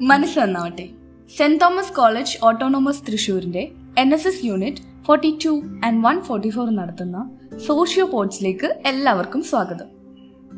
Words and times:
മനസ്സ് 0.00 0.38
നന്നാവട്ടെ. 0.38 0.88
Saint 1.36 1.60
Thomas 1.60 1.92
college 1.92 2.38
autonomous 2.42 3.02
തൃശൂരിന്റെ 3.06 3.72
N 3.98 4.14
S 4.14 4.28
S 4.28 4.46
unit 4.46 4.76
forty 5.06 5.38
two 5.44 5.62
and 5.84 6.06
one 6.06 6.20
forty 6.20 6.48
four 6.48 6.70
നടത്തുന്ന 6.70 7.30
സോഷ്യോ 7.66 8.06
പോർട്സിലേക്ക് 8.06 8.82
എല്ലാവർക്കും 8.86 9.42
സ്വാഗതം. 9.42 9.86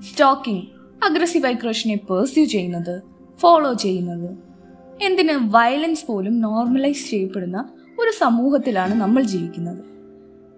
സ്റ്റോക്കിംഗ് 0.00 0.62
അഗ്രസീവ് 1.04 1.54
ക്രഷിനെ 1.54 1.96
പേഴ്സ്യൂ 1.96 2.44
ചെയ്യുന്നത് 2.44 3.02
ഫോളോ 3.40 3.72
ചെയ്യുന്നത്. 3.72 4.36
എന്തിന് 5.02 5.38
വയലൻസ് 5.42 6.06
പോലും 6.06 6.40
നോർമലൈസ് 6.40 7.10
ചെയ്യപ്പെടുന്ന 7.10 7.70
ഒരു 7.98 8.10
സമൂഹത്തിലാണ് 8.10 9.00
നമ്മൾ 9.00 9.22
ജീവിക്കുന്നത്. 9.22 9.84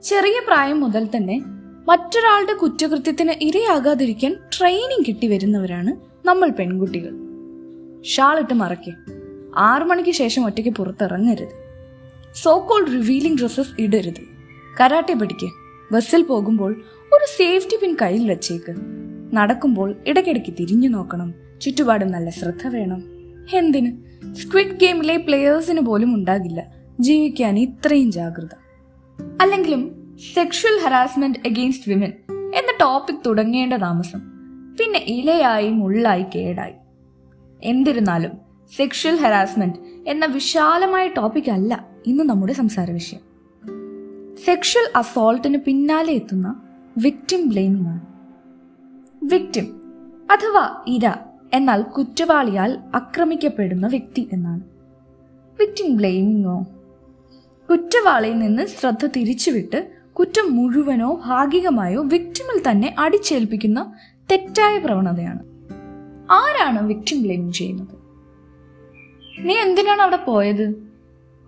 ചെറിയ 0.03 0.41
പ്രായം 0.47 0.81
മുതൽ 0.81 1.09
തന്നെ 1.17 1.43
മറ്റൊരാളുടെ 1.89 2.53
കുറ്റകൃത്യത്തിന് 2.53 3.33
ഇരയാകാതിരിക്കാൻ 3.43 4.37
ട്രെയിനിങ് 4.59 5.05
കിട്ടി 5.09 5.27
വരുന്നവരാണ് 5.27 5.97
നമ്മൾ 6.27 6.51
പെൺകുട്ടികൾ. 6.51 7.22
ഷാളിട്ട് 8.05 8.55
മറയ്ക്ക്. 8.55 8.95
ആറു 9.57 9.85
മണിക്ക് 9.85 10.11
ശേഷം 10.11 10.47
ഒറ്റയ്ക്ക് 10.47 10.71
പുറത്തിറങ്ങരുത്. 10.71 11.49
സോ 12.35 12.67
കോൾ 12.71 12.85
റിവീലിംഗ് 12.91 13.39
ഡ്രസ്സസ് 13.39 13.69
ഇടരുത്. 13.79 14.33
കരാട്ടെ 14.81 15.15
പഠിക്ക് 15.15 15.51
ബസ്സിൽ 15.95 16.23
പോകുമ്പോൾ 16.23 16.73
ഒരു 17.13 17.27
സേഫ്റ്റി 17.39 17.77
പിൻ 17.77 17.97
കയ്യിൽ 18.03 18.29
വെച്ചേക്ക്. 18.29 18.75
നടക്കുമ്പോൾ 19.33 19.95
ഇടയ്ക്കിടയ്ക്ക് 20.07 20.55
തിരിഞ്ഞു 20.61 20.89
നോക്കണം. 20.89 21.35
ചുറ്റുപാടും 21.61 22.13
നല്ല 22.13 22.31
ശ്രദ്ധ 22.31 22.67
വേണം. 22.67 23.03
എന്തിന്? 23.55 23.93
സ്ക്വിഡ് 24.35 24.81
ഗെയിമിലെ 24.81 25.17
പ്ലെയേഴ്സിന് 25.17 25.81
പോലും 25.81 26.15
ഉണ്ടാകില്ല. 26.15 26.67
ജീവിക്കാൻ 27.01 27.59
ഇത്രയും 27.59 28.13
ജാഗ്രത. 28.13 28.55
അല്ലെങ്കിലും 29.41 30.15
സെക്ഷൽ 30.35 30.85
ഹറാസ്മെന്റ് 30.85 31.39
അഗെയിൻസ്റ്റ് 31.49 31.89
വിമൻ 31.89 32.13
എന്ന 32.31 32.73
ടോപ്പിക് 32.81 33.17
തുടങ്ങേണ്ട 33.27 33.75
താമസം. 33.75 34.19
പിന്നെ 34.77 34.99
ഇലയായി 34.99 35.71
മുള്ളായി 35.71 36.25
കേടായി. 36.35 36.73
എന്നിരുന്നാലും 37.65 38.31
സെക്ഷൽ 38.77 39.17
ഹെറാസ്മെന്റ് 39.17 40.11
എന്ന 40.11 40.27
വിശാലമായ 40.27 41.09
ടോപ്പിക് 41.09 41.51
അല്ല 41.51 41.87
ഇന്ന് 42.07 42.25
നമ്മുടെ 42.25 42.53
സംസാര 42.53 42.91
വിഷയം. 42.91 43.21
സെക്ഷൽ 44.45 44.93
അസോൾട്ടിന് 44.97 45.59
പിന്നാലെ 45.59 46.13
എത്തുന്ന 46.13 46.63
വിക്ടിം 46.99 47.49
ബ്ലെയിമിംഗ് 47.49 47.89
ആണ്. 47.89 48.01
വിക്ടിം 49.25 49.83
അഥവാ 50.31 50.85
ഇര 50.87 51.15
എന്നാൽ 51.55 51.83
കുറ്റവാളിയാൽ 51.83 52.79
ആക്രമിക്കപ്പെടുന്ന 52.95 53.87
വ്യക്തി 53.87 54.29
എന്നാണ്. 54.33 54.61
വിക്ടിം 55.61 55.97
ബ്ലെയിമിങ്ങോ 55.97 56.67
കുറ്റവാളിയിൽ 57.71 58.39
നിന്ന് 58.39 58.67
ശ്രദ്ധ 58.67 59.07
തിരിച്ചുവിട്ട് 59.07 59.91
കുറ്റം 60.13 60.57
മുഴുവനോ 60.57 61.21
ഭാഗികമായോ 61.27 62.03
വിക്ടിമിൽ 62.03 62.71
തന്നെ 62.71 62.95
അടിച്ചേൽപ്പിക്കുന്ന 62.99 63.93
തെറ്റായ 64.31 64.79
പ്രവണതയാണ്. 64.79 65.52
ആരാണ് 66.33 66.87
വിക്ടിം 66.87 67.23
ബ്ലെയിം 67.23 67.53
ചെയ്യുന്നത്? 67.53 67.97
നീ 69.39 69.55
എന്തിനാണ് 69.55 70.01
അവിടെ 70.01 70.17
പോയത്? 70.17 70.67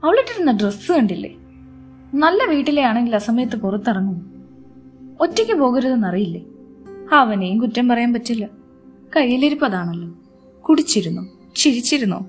അവളിട്ടിരുന്ന 0.04 0.52
ഡ്രസ്സ് 0.52 0.92
കണ്ടില്ലേ? 0.92 1.34
നല്ല 2.14 2.44
വീട്ടിലെ 2.44 2.82
ആണെങ്കിൽ 2.82 3.14
അസമയത്ത് 3.14 3.56
പുറത്തിറങ്ങും. 3.56 4.18
ഒറ്റയ്ക്ക് 5.20 5.52
പോകരുതെന്നറിയില്ലേ? 5.52 6.44
അവനെയും 7.12 7.58
കുറ്റം 7.58 7.88
പറയാൻ 7.88 8.12
പറ്റില്ല. 8.12 8.48
കയ്യിലിരിപ്പതാണല്ലോ 9.16 10.08
കുടിച്ചിരുന്നോ? 10.60 11.28
ചിരിച്ചിരുന്നോ? 11.56 12.26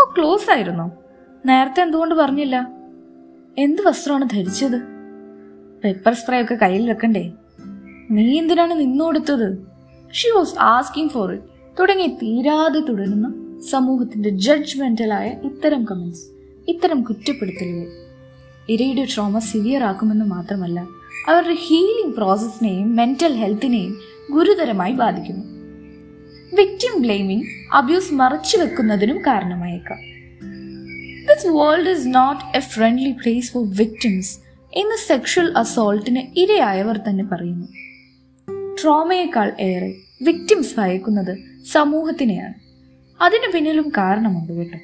ഓ 0.00 0.04
ക്ലോസ് 0.16 0.50
ആയിരുന്നോ? 0.50 0.90
നേരത്തെ 1.46 1.80
എന്തുകൊണ്ട് 1.80 2.14
പറഞ്ഞില്ല? 2.14 2.68
എന്ത് 3.58 3.82
വസ്ത്രമാണ് 3.82 4.24
ധരിച്ചത്? 4.32 4.82
പെപ്പർ 5.84 6.14
സ്പ്രേ 6.14 6.42
ഒക്കെ 6.42 6.54
കയ്യിൽ 6.54 6.88
വെക്കണ്ടേ? 6.88 7.32
നീ 8.10 8.38
എന്തിനാണ് 8.38 8.80
നിന്നു 8.80 9.04
കൊടുത്തത് 9.04 9.66
she 10.12 10.28
was 10.36 10.58
asking 10.58 11.10
for 11.10 11.32
it 11.32 11.57
തുടങ്ങി 11.78 12.06
തീരാതെ 12.06 12.80
തുടരുന്ന 12.80 13.34
സമൂഹത്തിന്റെ 13.70 14.28
ജഡ്ജ്മെന്റലായ 14.28 15.34
ഇത്തരം 15.44 15.84
കമന്റ്സ് 15.84 16.22
ഇത്തരം 16.68 17.02
കുറ്റപ്പെടുത്തലുകൾ. 17.02 17.86
ഇരയുടെ 18.68 19.06
ട്രോമ 19.14 19.38
സിവിയർ 19.38 19.82
ആക്കുമെന്ന് 19.82 20.24
മാത്രമല്ല 20.24 20.80
അവരുടെ 21.28 21.54
ഹീലിംഗ് 21.54 22.16
പ്രോസസ്സിനെയും 22.16 22.96
മെന്റൽ 22.96 23.32
ഹെൽത്തിനെയും 23.32 23.96
ഗുരുതരമായി 24.32 24.92
ബാധിക്കുന്നു. 24.92 25.44
വിക്ടിം 26.56 27.02
ബ്ലെയിമിംഗ് 27.02 27.46
അബ്യൂസ് 27.72 28.14
മറച്ചു 28.14 28.56
വെക്കുന്നതിനും 28.56 29.18
കാരണമായേക്കാം. 29.18 29.98
This 31.26 31.46
world 31.46 31.90
is 31.90 32.06
not 32.06 32.56
a 32.56 32.60
friendly 32.60 33.10
place 33.10 33.52
for 33.52 33.66
victims 33.76 34.38
എന്ന് 34.74 34.96
സെക്ഷൽ 35.08 35.58
അസോൾട്ടിന് 35.58 36.38
ഇരയായവർ 36.38 36.96
തന്നെ 36.96 37.24
പറയുന്നു. 37.24 37.66
ട്രോമയേക്കാൾ 38.82 39.52
ഏറെ 39.60 39.94
വിക്ടിംസ് 40.22 40.74
ഭയക്കുന്നത് 40.78 41.47
സമൂഹത്തിനെയാണ്. 41.64 42.54
അതിനു 43.22 43.52
പിന്നിലും 43.54 43.88
കാരണമുണ്ട് 43.88 44.52
കേട്ടോ. 44.52 44.78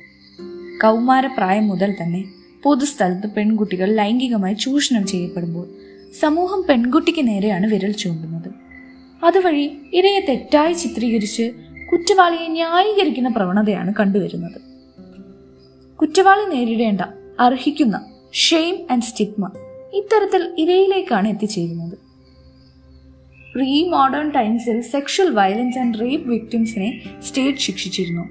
കൗമാരപ്രായം 0.82 1.68
മുതൽ 1.68 1.94
തന്നെ 2.02 2.24
പൊതുസ്ഥലത്ത് 2.62 3.34
പെൺകുട്ടികൾ 3.34 3.94
ലൈംഗികമായി 3.94 4.54
ചൂഷണം 4.54 5.06
ചെയ്യപ്പെടുമ്പോൾ 5.06 5.68
സമൂഹം 6.20 6.64
പെൺകുട്ടിക്ക് 6.68 7.28
നേരെയാണ് 7.28 7.66
വിരൽ 7.66 7.92
ചൂണ്ടുന്നത്. 7.92 8.52
അതുവഴി 9.24 9.76
ഇരയെ 9.92 10.20
തെറ്റായി 10.28 10.72
ചിത്രീകരിച്ച് 10.72 11.52
കുറ്റവാളിയെ 11.92 12.48
ന്യായീകരിക്കുന്ന 12.48 13.28
പ്രവണതയാണ് 13.28 13.94
കണ്ടുവരുന്നത്. 14.00 14.60
കുറ്റവാളി 15.96 16.54
നേരിടേണ്ട 16.54 17.00
അർഹിക്കുന്ന 17.40 18.04
ഷെയിം 18.32 18.86
ആൻഡ് 18.90 19.02
സ്റ്റിഗ്മ 19.02 19.50
ഇത്തരത്തിൽ 19.94 20.54
ഇരയിലേക്കാണ് 20.58 21.28
എത്തിച്ചേരുന്നത്. 21.28 22.03
പ്രീ 23.54 23.88
മോഡേൺ 23.88 24.30
ടൈംസിൽ 24.30 24.80
സെക്ഷൽ 24.82 25.30
വയലൻസ് 25.30 25.78
ആൻഡ് 25.78 26.00
റേപ്പ് 26.00 26.28
വിക്ടിംസിനെ 26.28 26.88
സ്റ്റേറ്റ് 27.22 27.58
ശിക്ഷിച്ചിരുന്നു. 27.58 28.24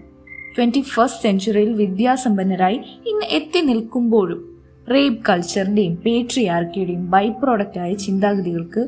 ട്വന്റി 0.57 0.81
ഫസ്റ്റ് 0.81 1.23
സെഞ്ചുറിയിൽ 1.23 1.73
വിദ്യാസമ്പന്നരായി 1.73 2.75
ഇന്ന് 3.07 3.25
എത്തി 3.29 3.61
നിൽക്കുമ്പോഴും 3.61 4.41
റേപ്പ് 4.89 5.25
കൾച്ചറിന്റെയും 5.29 5.95
പേട്രിയാർക്കിയുടെയും 5.95 7.09
ബൈ 7.09 7.29
പ്രോഡക്റ്റായ 7.29 7.93
ചിന്താഗതികൾക്ക് 7.93 8.83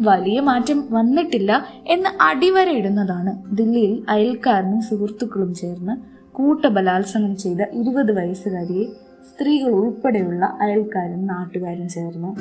വലിയ 0.00 0.40
മാറ്റം 0.40 0.88
വന്നിട്ടില്ല 0.92 1.52
എന്ന് 1.86 2.10
അടിവരയിടുന്നതാണ് 2.20 3.32
ദില്ലിയിൽ 3.52 4.04
അയൽക്കാരനും 4.08 4.82
സുഹൃത്തുക്കളും 4.82 5.54
ചേർന്ന് 5.54 5.94
കൂട്ടബലാത്സംഗം 6.32 7.36
ചെയ്ത 7.36 7.62
ഇരുപത് 7.72 8.12
വയസ്സുകാരിയെ 8.18 8.86
സ്ത്രീകൾ 9.30 9.70
ഉൾപ്പെടെയുള്ള 9.70 10.44
അയൽക്കാരും 10.60 11.26
നാട്ടുകാരും 11.26 11.88
ചേർന്ന് 11.88 12.32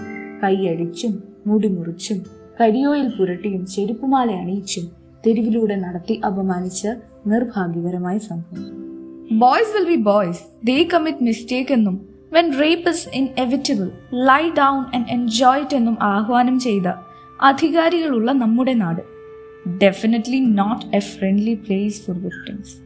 കൈയടിച്ചും 0.44 1.14
മുടിമുറിച്ചും 1.48 2.20
കരിയോയിൽ 2.62 3.08
പുരട്ടിയും 3.20 3.66
ചെരുപ്പുമാല 3.66 4.32
അണിയിച്ചും 4.32 4.92
തെരുവിലൂടെ 5.28 5.76
നടത്തി 5.76 6.22
അപമാനിച്ച 6.26 6.88
നിർഭാഗ്യകരമായ 7.28 8.18
സംഭവം. 8.18 8.86
Boys 9.40 9.78
will 9.78 9.96
be 9.96 9.96
boys 9.96 10.40
they 10.64 10.84
commit 10.84 11.24
mistake 11.24 11.72
എന്നും 11.72 12.10
when 12.34 12.60
rape 12.62 12.90
is 12.90 13.10
inevitable 13.38 13.92
lie 14.14 14.50
down 14.58 14.96
and 14.96 15.08
enjoy 15.10 15.60
it 15.60 15.76
എന്നും 15.76 15.98
ആഹ്വാനം 16.02 16.60
ചെയ്ത 16.60 16.88
അധികാരികളുള്ള 17.42 18.32
നമ്മുടെ 18.32 18.74
നാട്. 18.74 19.02
Definitely 19.70 20.40
not 20.40 20.96
a 20.96 21.00
friendly 21.00 21.54
place 21.54 22.02
for 22.02 22.16
victims 22.16 22.78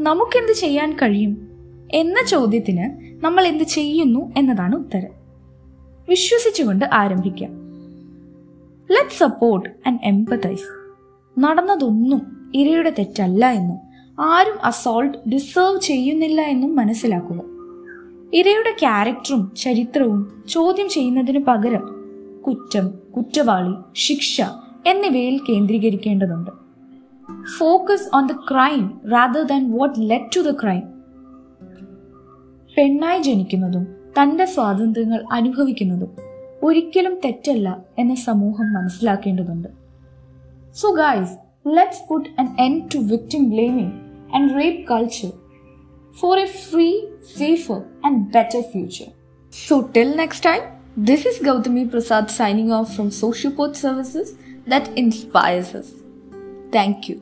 നമുക്കെന്ത് 0.00 0.52
ചെയ്യാൻ 0.52 0.96
കഴിയും? 1.02 1.48
എന്ന 1.92 2.24
ചോദ്യത്തിന് 2.26 3.14
നമ്മൾ 3.24 3.46
എന്ത് 3.46 3.64
ചെയ്യുന്നു 3.64 4.32
എന്നതാണ് 4.36 4.74
ഉത്തരം. 4.76 5.10
വിശ്വസിച്ചുകൊണ്ട് 6.08 6.84
ആരംഭിക്കാം. 6.92 7.63
ലെറ്റ് 8.90 9.10
സപ്പോർട്ട് 9.10 9.68
ആൻഡ് 9.86 9.98
എംപതൈസ് 10.04 10.68
നടന്നതൊന്നും 11.38 12.52
ഇരയുടെ 12.54 12.92
തെറ്റല്ല 12.98 13.50
എന്നും 13.50 13.78
ആരും 14.20 14.64
അസോൾട്ട് 14.64 15.18
ഡിസേർവ് 15.28 15.80
ചെയ്യുന്നില്ല 15.80 16.40
എന്നും 16.40 16.76
മനസ്സിലാക്കുക. 16.76 17.40
ഇരയുടെ 18.32 18.70
ക്യാരക്ടറും 18.80 19.52
ചരിത്രവും 19.56 20.42
ചോദ്യം 20.48 20.88
ചെയ്യുന്നതിന് 20.88 21.44
പകരം 21.44 21.84
കുറ്റം 22.46 22.94
കുറ്റവാളി 23.16 23.74
ശിക്ഷ 23.94 24.42
എന്നിവയിൽ 24.86 25.40
കേന്ദ്രീകരിക്കേണ്ടതുണ്ട്. 25.48 26.50
Focus 27.58 28.16
on 28.16 28.26
the 28.26 28.32
crime 28.50 29.00
rather 29.12 29.42
than 29.42 29.78
what 29.78 30.00
led 30.00 30.36
to 30.36 30.40
the 30.40 30.50
crime 30.62 30.82
പെണ്ണായി 32.76 33.22
ജനിക്കുന്നതും 33.22 33.86
തന്റെ 34.22 34.44
സ്വാതന്ത്ര്യങ്ങൾ 34.44 35.24
അനുഭവിക്കുന്നതും 35.32 36.33
ഒരിക്കലും 36.66 37.14
തെറ്റല്ല 37.24 37.68
എന്ന 37.98 38.14
സമൂഹം 38.28 38.66
മനസ്സിലാക്കേണ്ടതുണ്ട് 38.72 39.70
so 40.72 40.88
guys 40.94 41.32
let's 41.76 42.02
put 42.08 42.28
an 42.38 42.48
end 42.58 42.82
to 42.94 43.00
victim 43.12 43.44
blaming 43.50 43.90
and 44.34 44.48
rape 44.54 44.80
culture 44.92 45.32
for 46.14 46.34
a 46.38 46.48
free 46.64 46.88
safer 47.38 47.80
and 48.06 48.20
better 48.36 48.62
future 48.72 49.08
so 49.52 49.76
till 49.96 50.10
next 50.16 50.40
time, 50.40 50.64
this 51.08 51.22
is 51.26 51.36
Gautami 51.40 51.84
Prasad 51.92 52.26
signing 52.30 52.70
off 52.72 52.88
from 52.96 53.08
Sociopod 53.20 53.72
Services 53.76 54.28
that 54.66 54.84
inspires 54.96 55.70
us. 55.74 55.88
Thank 56.72 57.08
you. 57.08 57.16